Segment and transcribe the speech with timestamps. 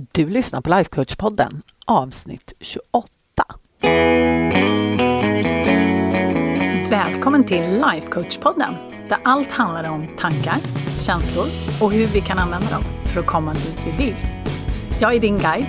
[0.00, 3.08] Du lyssnar på Lifecoach-podden, avsnitt 28.
[6.90, 8.74] Välkommen till Lifecoach-podden,
[9.08, 10.56] där allt handlar om tankar,
[11.06, 11.46] känslor
[11.80, 14.16] och hur vi kan använda dem för att komma dit vi vill.
[15.00, 15.66] Jag är din guide,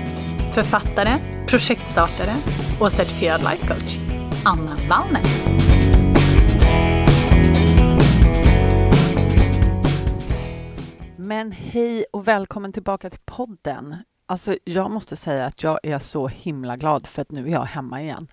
[0.54, 1.12] författare,
[1.48, 2.36] projektstartare
[2.80, 3.98] och certifierad lifecoach,
[4.46, 5.24] Anna Wallner.
[11.18, 13.96] Men hej och välkommen tillbaka till podden.
[14.30, 17.62] Alltså, jag måste säga att jag är så himla glad för att nu är jag
[17.62, 18.28] hemma igen.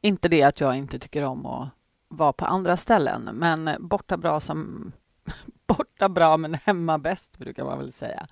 [0.00, 1.68] Inte det att jag inte tycker om att
[2.08, 4.92] vara på andra ställen, men borta bra som
[5.66, 8.26] borta bra men hemma bäst brukar man väl säga.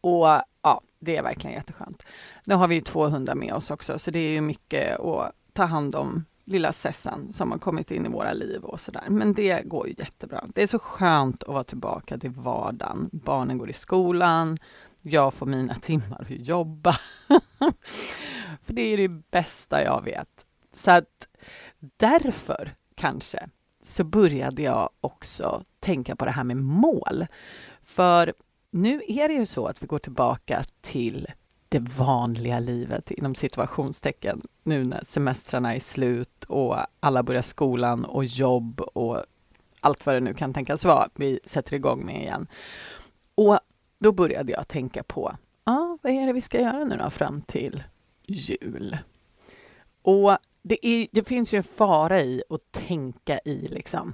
[0.00, 0.26] Och
[0.62, 2.06] ja, det är verkligen jätteskönt.
[2.44, 5.32] Nu har vi ju två hundar med oss också, så det är ju mycket att
[5.52, 9.04] ta hand om lilla Sessan som har kommit in i våra liv och sådär.
[9.08, 10.44] Men det går ju jättebra.
[10.54, 13.10] Det är så skönt att vara tillbaka till vardagen.
[13.12, 14.58] Barnen går i skolan,
[15.12, 16.92] jag får mina timmar att jobba.
[18.62, 20.46] För det är det bästa jag vet.
[20.72, 21.28] Så att
[21.80, 23.48] därför kanske
[23.82, 27.26] så började jag också tänka på det här med mål.
[27.82, 28.34] För
[28.70, 31.26] nu är det ju så att vi går tillbaka till
[31.68, 38.24] det vanliga livet inom situationstecken nu när semestrarna är slut och alla börjar skolan och
[38.24, 39.24] jobb och
[39.80, 42.46] allt vad det nu kan tänkas vara vi sätter igång med igen.
[43.34, 43.60] Och
[43.98, 47.42] då började jag tänka på, ah, vad är det vi ska göra nu då fram
[47.42, 47.82] till
[48.26, 48.98] jul?
[50.02, 54.12] Och det, är, det finns ju en fara i att tänka i liksom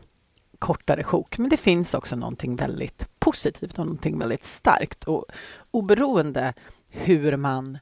[0.59, 5.05] kortare sjok, men det finns också någonting väldigt positivt och någonting väldigt starkt.
[5.05, 5.25] Och
[5.71, 6.55] oberoende
[6.89, 7.79] hur man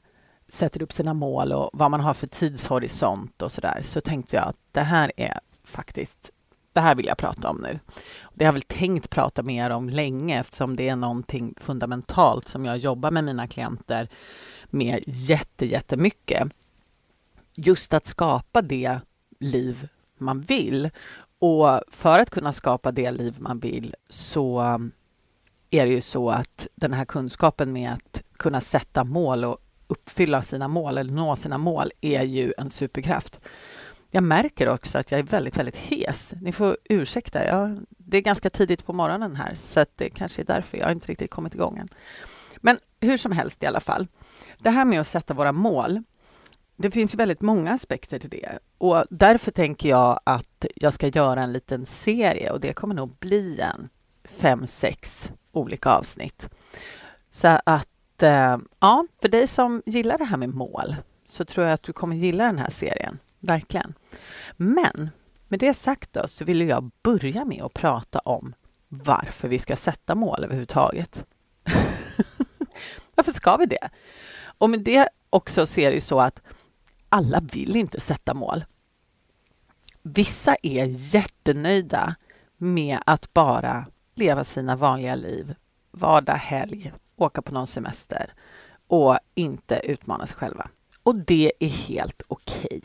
[0.47, 4.35] sätter upp sina mål och vad man har för tidshorisont och så där, så tänkte
[4.35, 6.31] jag att det här är faktiskt,
[6.73, 7.79] det här vill jag prata om nu.
[8.33, 12.65] Det har jag väl tänkt prata mer om länge eftersom det är någonting fundamentalt som
[12.65, 14.09] jag jobbar med mina klienter
[14.65, 16.47] med jätte, jättemycket.
[17.55, 18.99] Just att skapa det
[19.39, 20.89] liv man vill.
[21.39, 24.59] Och för att kunna skapa det liv man vill så
[25.69, 30.41] är det ju så att den här kunskapen med att kunna sätta mål och uppfylla
[30.41, 33.39] sina mål eller nå sina mål är ju en superkraft.
[34.15, 36.33] Jag märker också att jag är väldigt, väldigt hes.
[36.41, 40.41] Ni får ursäkta, jag, det är ganska tidigt på morgonen här så att det kanske
[40.41, 41.87] är därför jag inte riktigt kommit igång än.
[42.57, 44.07] Men hur som helst i alla fall.
[44.59, 46.03] Det här med att sätta våra mål,
[46.75, 51.43] det finns väldigt många aspekter till det och därför tänker jag att jag ska göra
[51.43, 53.89] en liten serie och det kommer nog bli en
[54.23, 56.49] fem, sex olika avsnitt.
[57.29, 60.95] Så att, eh, ja, för dig som gillar det här med mål
[61.25, 63.93] så tror jag att du kommer gilla den här serien, verkligen.
[64.57, 65.09] Men
[65.47, 68.53] med det sagt då så vill jag börja med att prata om
[68.87, 71.25] varför vi ska sätta mål överhuvudtaget.
[73.15, 73.89] varför ska vi det?
[74.57, 76.41] Och med det också så är det ju så att
[77.09, 78.65] alla vill inte sätta mål.
[80.01, 82.15] Vissa är jättenöjda
[82.57, 85.55] med att bara leva sina vanliga liv,
[85.91, 88.33] vardag, helg, åka på någon semester
[88.87, 90.69] och inte utmana sig själva.
[91.03, 92.65] Och det är helt okej.
[92.77, 92.81] Okay.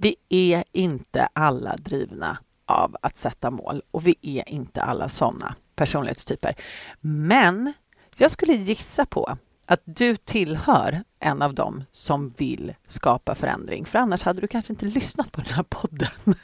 [0.00, 5.54] Vi är inte alla drivna av att sätta mål och vi är inte alla sådana
[5.74, 6.54] personlighetstyper.
[7.00, 7.72] Men
[8.16, 9.36] jag skulle gissa på
[9.66, 14.72] att du tillhör en av dem som vill skapa förändring, för annars hade du kanske
[14.72, 16.10] inte lyssnat på den här podden.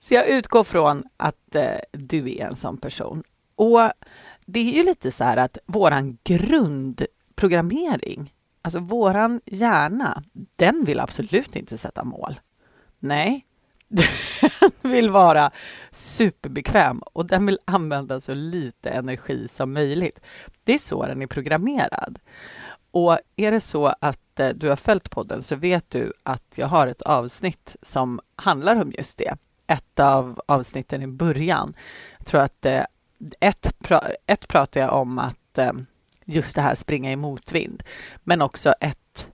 [0.00, 3.22] Så jag utgår från att eh, du är en sån person.
[3.54, 3.90] Och
[4.46, 8.32] det är ju lite så här att våran grundprogrammering,
[8.66, 10.22] alltså våran hjärna,
[10.56, 12.40] den vill absolut inte sätta mål.
[12.98, 13.46] Nej,
[14.80, 15.50] den vill vara
[15.90, 20.20] superbekväm och den vill använda så lite energi som möjligt.
[20.64, 22.18] Det är så den är programmerad.
[22.90, 26.66] Och är det så att eh, du har följt podden så vet du att jag
[26.66, 31.74] har ett avsnitt som handlar om just det ett av avsnitten i början.
[32.18, 32.84] Jag tror att eh,
[33.40, 35.72] ett, pra ett pratar jag om att eh,
[36.26, 37.82] just det här springa i motvind,
[38.24, 39.28] men också ett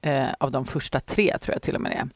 [0.00, 2.08] eh, av de första tre, tror jag till och med det är,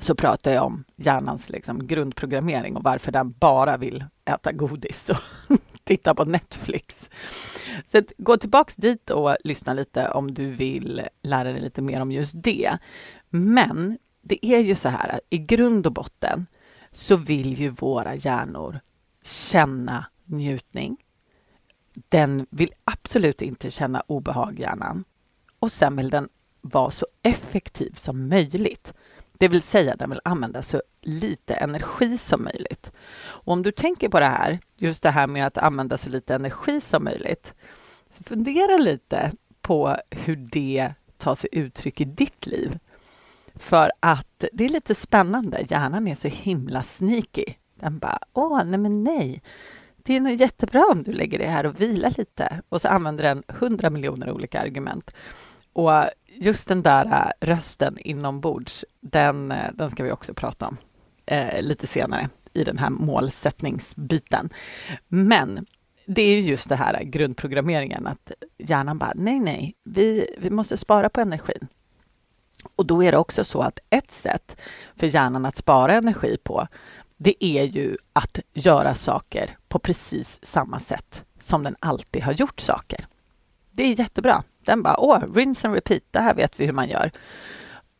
[0.00, 5.58] så pratar jag om hjärnans liksom, grundprogrammering och varför den bara vill äta godis och
[5.84, 7.10] titta på Netflix.
[7.86, 12.00] Så att, gå tillbaks dit och lyssna lite om du vill lära dig lite mer
[12.00, 12.78] om just det.
[13.30, 16.46] Men det är ju så här, att i grund och botten
[16.90, 18.80] så vill ju våra hjärnor
[19.24, 20.96] känna njutning.
[22.08, 25.04] Den vill absolut inte känna obehag, hjärnan.
[25.58, 26.28] Och sen vill den
[26.60, 28.94] vara så effektiv som möjligt.
[29.32, 32.92] Det vill säga, den vill använda så lite energi som möjligt.
[33.20, 36.34] Och om du tänker på det här, just det här med att använda så lite
[36.34, 37.54] energi som möjligt,
[38.10, 42.78] så fundera lite på hur det tar sig uttryck i ditt liv.
[43.54, 45.66] För att det är lite spännande.
[45.68, 47.44] Hjärnan är så himla sneaky.
[47.74, 49.42] Den bara, åh, nej men nej.
[50.08, 52.60] Det är nog jättebra om du lägger dig här och vilar lite.
[52.68, 55.10] Och så använder den hundra miljoner olika argument.
[55.72, 55.92] Och
[56.26, 60.76] just den där äh, rösten inombords, den, äh, den ska vi också prata om
[61.26, 64.50] eh, lite senare i den här målsättningsbiten.
[65.08, 65.66] Men
[66.06, 71.08] det är just det här grundprogrammeringen, att hjärnan bara, nej, nej, vi, vi måste spara
[71.08, 71.68] på energin.
[72.76, 74.60] Och då är det också så att ett sätt
[74.96, 76.66] för hjärnan att spara energi på,
[77.18, 82.60] det är ju att göra saker på precis samma sätt som den alltid har gjort
[82.60, 83.06] saker.
[83.70, 84.44] Det är jättebra.
[84.64, 87.10] Den bara, åh, rinse and repeat, det här vet vi hur man gör.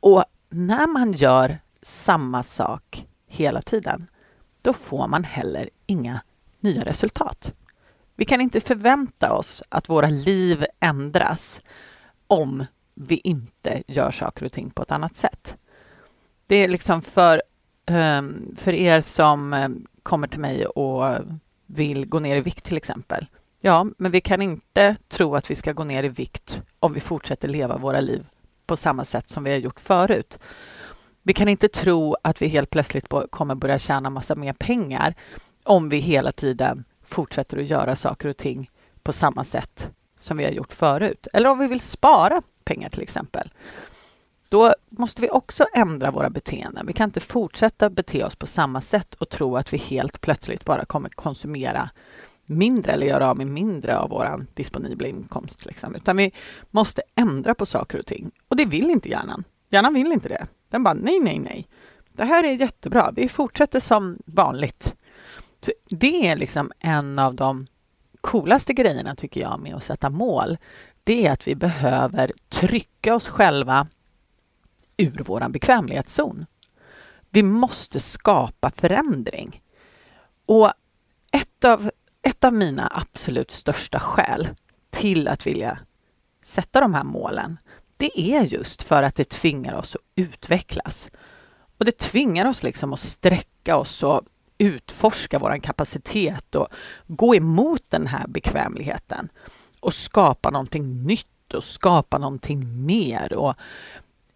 [0.01, 4.07] Och när man gör samma sak hela tiden,
[4.63, 6.21] då får man heller inga
[6.61, 7.55] nya resultat.
[8.15, 11.61] Vi kan inte förvänta oss att våra liv ändras
[12.27, 15.57] om vi inte gör saker och ting på ett annat sätt.
[16.47, 17.43] Det är liksom för,
[17.89, 21.19] Ehm, för er som ehm, kommer till mig och
[21.67, 23.27] vill gå ner i vikt till exempel.
[23.61, 27.01] Ja, men vi kan inte tro att vi ska gå ner i vikt om vi
[27.01, 28.27] fortsätter leva våra liv
[28.67, 30.39] på samma sätt som vi har gjort förut.
[31.23, 35.15] Vi kan inte tro att vi helt plötsligt kommer börja tjäna massa mer pengar
[35.65, 38.71] om vi hela tiden fortsätter att göra saker och ting
[39.03, 41.27] på samma sätt som vi har gjort förut.
[41.33, 43.51] Eller om vi vill spara pengar till exempel.
[44.49, 46.87] Då måste vi också ändra våra beteenden.
[46.87, 50.65] Vi kan inte fortsätta bete oss på samma sätt och tro att vi helt plötsligt
[50.65, 51.91] bara kommer konsumera
[52.47, 55.67] mindre eller göra av med mindre av vår disponibla inkomst.
[55.67, 55.95] Liksom.
[55.95, 56.33] Utan vi
[56.71, 58.31] måste ändra på saker och ting.
[58.49, 59.45] Och det vill inte hjärnan.
[59.71, 60.47] Hjärnan vill inte det.
[60.71, 61.69] Den bara nej, nej, nej.
[62.13, 63.13] Det här är jättebra.
[63.17, 64.95] Vi fortsätter som vanligt.
[65.61, 67.67] Så det är liksom en av de
[68.21, 70.59] coolaste grejerna tycker jag med att sätta mål.
[71.05, 73.87] Det är att vi behöver trycka oss själva
[74.99, 76.47] ur vår bekvämlighetszon.
[77.31, 79.63] Vi måste skapa förändring.
[80.47, 80.73] Och
[81.33, 81.91] ett av,
[82.23, 84.49] ett av mina absolut största skäl
[84.91, 85.79] till att vilja
[86.45, 87.59] sätta de här målen,
[87.97, 91.09] det är just för att det tvingar oss att utvecklas.
[91.79, 94.23] Och det tvingar oss liksom att sträcka oss och
[94.59, 96.69] utforska vår kapacitet och
[97.07, 99.29] gå emot den här bekvämligheten
[99.81, 103.33] och skapa någonting nytt och skapa någonting mer.
[103.33, 103.55] Och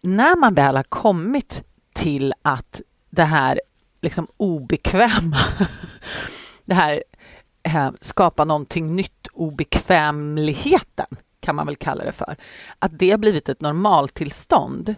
[0.03, 1.63] när man väl har kommit
[1.93, 3.61] till att det här
[4.01, 5.37] liksom obekväma,
[6.65, 7.03] det här
[7.63, 11.07] eh, skapa någonting nytt, obekvämligheten
[11.39, 12.35] kan man väl kalla det för,
[12.79, 14.95] att det har blivit ett normaltillstånd,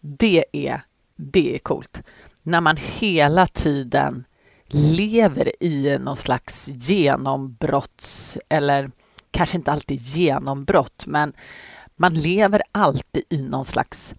[0.00, 0.80] det är,
[1.16, 2.02] det är coolt.
[2.42, 4.24] När man hela tiden
[4.68, 8.90] lever i någon slags genombrotts eller
[9.30, 11.32] kanske inte alltid genombrott, men
[11.96, 14.14] man lever alltid i någon slags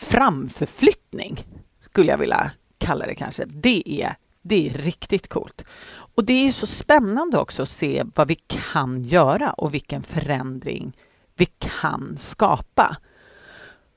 [0.00, 1.44] framförflyttning,
[1.80, 3.44] skulle jag vilja kalla det kanske.
[3.44, 5.64] Det är, det är riktigt coolt.
[5.90, 10.96] Och det är så spännande också att se vad vi kan göra och vilken förändring
[11.34, 12.96] vi kan skapa.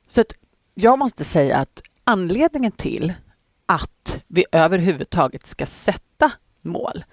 [0.07, 0.33] Så att
[0.73, 3.13] jag måste säga att anledningen till
[3.65, 7.03] att vi överhuvudtaget ska sätta mål,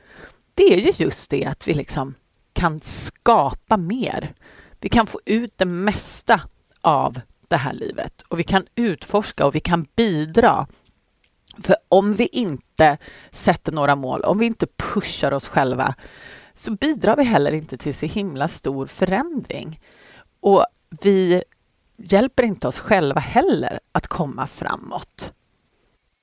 [0.54, 2.14] det är ju just det att vi liksom
[2.52, 4.34] kan skapa mer.
[4.80, 6.40] Vi kan få ut det mesta
[6.80, 7.20] av
[7.50, 10.66] det här livet och vi kan utforska och vi kan bidra.
[11.58, 12.98] För om vi inte
[13.30, 15.94] sätter några mål, om vi inte pushar oss själva,
[16.54, 19.80] så bidrar vi heller inte till så himla stor förändring.
[20.40, 20.66] Och
[21.02, 21.42] vi
[21.96, 25.32] hjälper inte oss själva heller att komma framåt.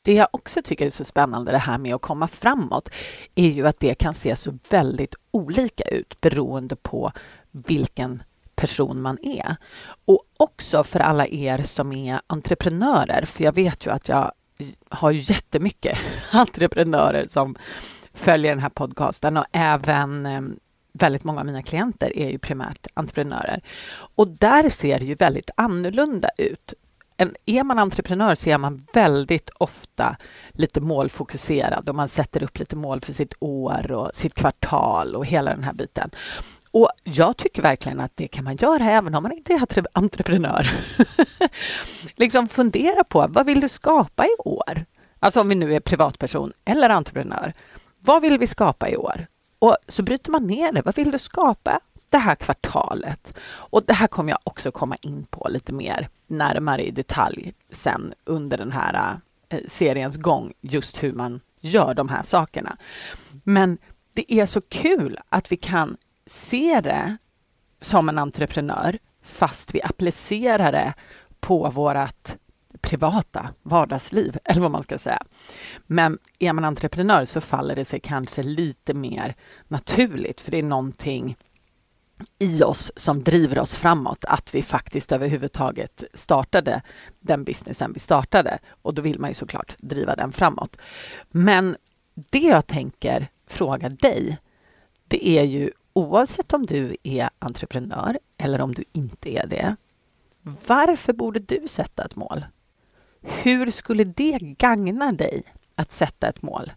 [0.02, 2.90] Det jag också tycker är så spännande det här med att komma framåt
[3.36, 7.12] är ju att det kan se så väldigt olika ut beroende på
[7.52, 8.24] vilken
[8.58, 9.56] person man är.
[10.06, 14.32] Och också för alla er som är entreprenörer, för jag vet ju att jag
[14.90, 15.98] har jättemycket
[16.32, 17.56] entreprenörer som
[18.14, 20.42] följer den här podcasten och även eh,
[20.94, 23.62] väldigt många av mina klienter är ju primärt entreprenörer.
[24.16, 26.74] Och där ser det ju väldigt annorlunda ut
[27.18, 30.18] en, är man entreprenör så är man väldigt ofta
[30.52, 35.26] lite målfokuserad och man sätter upp lite mål för sitt år och sitt kvartal och
[35.26, 36.10] hela den här biten.
[36.72, 40.70] Och jag tycker verkligen att det kan man göra även om man inte är entreprenör.
[42.16, 44.86] liksom fundera på vad vill du skapa i år?
[45.20, 47.54] Alltså om vi nu är privatperson eller entreprenör.
[48.00, 49.28] Vad vill vi skapa i år?
[49.60, 50.82] Och så bryter man ner det.
[50.86, 53.38] Vad vill du skapa det här kvartalet.
[53.50, 58.14] Och det här kommer jag också komma in på lite mer närmare i detalj sen
[58.26, 59.20] under den här
[59.50, 62.78] eh, seriens gång, just hur man gör de här sakerna.
[63.44, 63.78] Men
[64.14, 65.98] det är så kul att vi kan
[66.28, 67.18] se det
[67.80, 70.94] som en entreprenör, fast vi applicerar det
[71.40, 72.36] på vårt
[72.82, 75.24] privata vardagsliv, eller vad man ska säga.
[75.88, 79.36] Men är man entreprenör så faller det sig kanske lite mer
[79.68, 81.38] naturligt, för det är någonting
[82.40, 86.82] i oss som driver oss framåt, att vi faktiskt överhuvudtaget startade
[87.20, 88.60] den businessen vi startade.
[88.82, 90.78] Och då vill man ju såklart driva den framåt.
[91.30, 91.78] Men
[92.14, 94.38] det jag tänker fråga dig,
[95.08, 99.76] det är ju oavsett om du är entreprenör eller om du inte är det.
[100.68, 102.46] Varför borde du sätta ett mål?
[103.22, 105.44] Hur skulle det gagna dig
[105.76, 106.72] att sätta ett mål?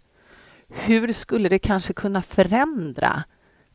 [0.68, 3.24] Hur skulle det kanske kunna förändra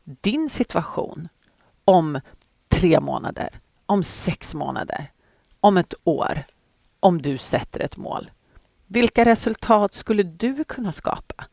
[0.04, 1.28] din situation
[1.84, 2.20] om
[2.68, 5.10] tre månader, om sex månader,
[5.60, 6.44] om ett år,
[7.00, 8.30] om du sätter ett mål?
[8.86, 11.44] Vilka resultat skulle du kunna skapa?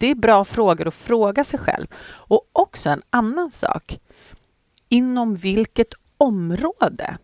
[0.00, 1.86] Det är bra frågor att fråga sig själv.
[2.04, 4.00] Och också en annan sak.
[4.88, 7.18] Inom vilket område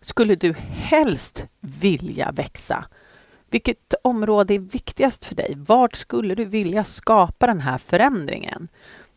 [0.00, 2.84] skulle du helst vilja växa?
[3.50, 5.54] Vilket område är viktigast för dig?
[5.56, 8.68] Vart skulle du vilja skapa den här förändringen?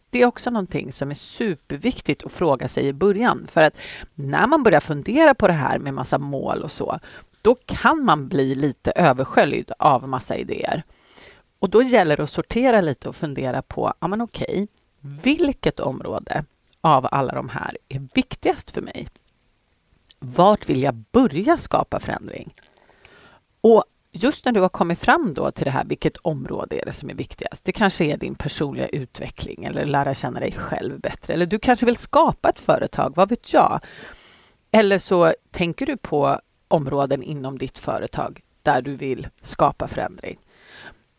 [0.10, 3.48] Det är också någonting som är superviktigt att fråga sig i början.
[3.52, 3.78] För att
[4.16, 7.00] när man börjar fundera på det här med massa mål och så,
[7.42, 10.84] då kan man bli lite översköljd av massa idéer.
[11.62, 14.68] Och då gäller det att sortera lite och fundera på, ja men okej,
[15.00, 16.46] vilket område
[16.82, 19.08] av alla de här är viktigast för mig?
[20.20, 22.56] Vart vill jag börja skapa förändring?
[23.62, 26.92] Och just när du har kommit fram då till det här, vilket område är det
[26.92, 27.64] som är viktigast?
[27.64, 31.34] Det kanske är din personliga utveckling eller lära känna dig själv bättre.
[31.34, 33.80] Eller du kanske vill skapa ett företag, vad vet jag?
[34.72, 40.40] Eller så tänker du på områden inom ditt företag där du vill skapa förändring.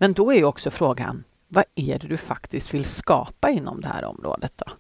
[0.03, 3.89] Men då är ju också frågan, vad är det du faktiskt vill skapa inom det
[3.89, 4.73] här området då?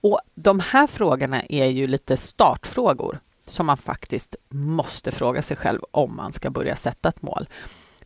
[0.00, 5.80] Och de här frågorna är ju lite startfrågor som man faktiskt måste fråga sig själv
[5.90, 7.48] om man ska börja sätta ett mål.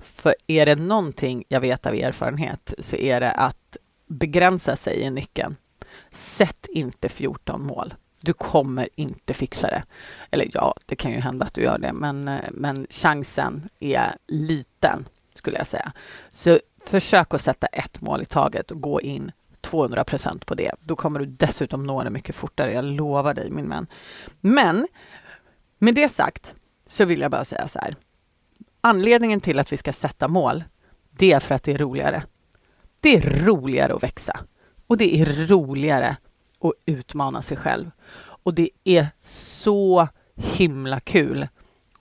[0.01, 5.11] För är det någonting jag vet av erfarenhet så är det att begränsa sig i
[5.11, 5.57] nyckeln.
[6.11, 7.95] Sätt inte 14 mål.
[8.21, 9.85] Du kommer inte fixa det.
[10.31, 14.17] Eller ja, det kan ju hända att du gör det, men, eh, men chansen är
[14.27, 15.93] liten skulle jag säga.
[16.29, 20.73] Så försök att sätta ett mål i taget och gå in 200 procent på det.
[20.81, 23.87] Då kommer du dessutom nå det mycket fortare, jag lovar dig min vän.
[24.41, 24.87] Men
[25.79, 26.55] med det sagt
[26.87, 27.97] så vill jag bara säga så här.
[28.81, 30.65] Anledningen till att vi ska sätta mål,
[31.11, 32.23] det är för att det är roligare.
[33.01, 34.41] Det är roligare att växa
[34.87, 36.17] och det är roligare
[36.61, 37.91] att utmana sig själv.
[38.17, 41.49] Och det är så himla kul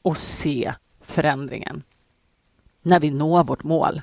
[0.03, 1.83] att se förändringen
[2.81, 4.01] när vi når vårt mål.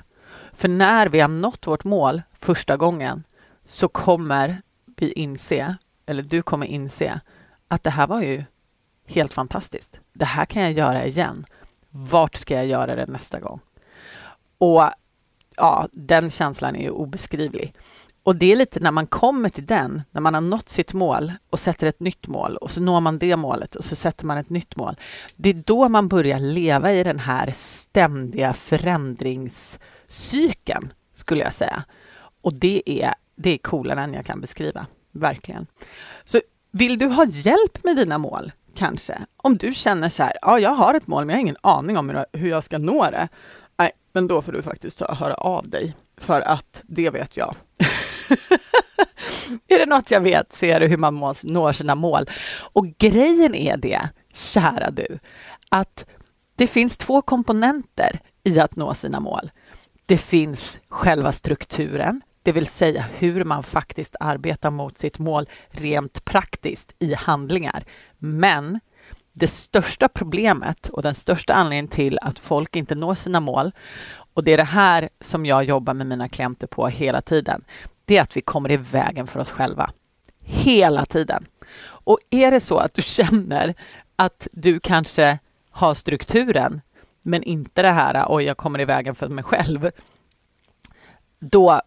[0.53, 3.23] För när vi har nått vårt mål första gången
[3.65, 4.61] så kommer
[4.95, 7.21] vi inse, eller du kommer inse,
[7.67, 8.43] att det här var ju
[9.05, 9.99] helt fantastiskt.
[10.13, 11.45] Det här kan jag göra igen.
[11.89, 13.59] Vart ska jag göra det nästa gång?
[14.57, 14.83] Och
[15.55, 17.73] ja, den känslan är ju obeskrivlig.
[18.23, 21.33] Och det är lite när man kommer till den, när man har nått sitt mål
[21.49, 24.37] och sätter ett nytt mål och så når man det målet och så sätter man
[24.37, 24.95] ett nytt mål.
[25.35, 31.83] Det är då man börjar leva i den här ständiga förändringscykeln, skulle jag säga.
[32.41, 35.67] Och det är, det är coolare än jag kan beskriva, verkligen.
[36.23, 39.17] Så vill du ha hjälp med dina mål, kanske?
[39.37, 41.97] Om du känner så här, ja, jag har ett mål, men jag har ingen aning
[41.97, 43.27] om hur jag ska nå det.
[43.77, 47.55] Nej, men då får du faktiskt ta, höra av dig, för att det vet jag.
[49.67, 52.29] är det något jag vet så är det hur man når sina mål.
[52.73, 55.19] Och grejen är det, kära du,
[55.69, 56.05] att
[56.55, 59.51] det finns två komponenter i att nå sina mål.
[60.05, 66.25] Det finns själva strukturen, det vill säga hur man faktiskt arbetar mot sitt mål rent
[66.25, 67.83] praktiskt i handlingar.
[68.17, 68.79] Men
[69.33, 73.71] det största problemet och den största anledningen till att folk inte når sina mål
[74.33, 77.63] och det är det här som jag jobbar med mina klienter på hela tiden
[78.09, 79.91] det är att vi kommer i vägen för oss själva.
[80.39, 81.45] Hela tiden.
[81.81, 83.73] Och är det så att du känner
[84.15, 86.81] att du kanske har strukturen,
[87.21, 89.91] men inte det här, oj, jag kommer i vägen för mig själv.
[91.39, 91.81] Då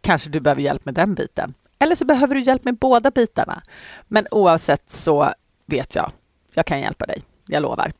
[0.00, 1.54] kanske du behöver hjälp med den biten.
[1.78, 3.62] Eller så behöver du hjälp med båda bitarna.
[4.08, 5.32] Men oavsett så
[5.66, 6.12] vet jag,
[6.54, 7.22] jag kan hjälpa dig.
[7.46, 7.92] Jag lovar.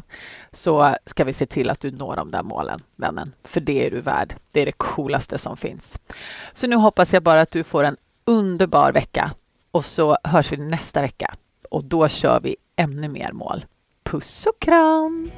[0.51, 3.33] så ska vi se till att du når de där målen, vännen.
[3.43, 4.35] För det är du värd.
[4.51, 5.99] Det är det coolaste som finns.
[6.53, 9.31] Så nu hoppas jag bara att du får en underbar vecka
[9.71, 11.35] och så hörs vi nästa vecka
[11.69, 13.65] och då kör vi ännu mer mål.
[14.03, 15.31] Puss och kram!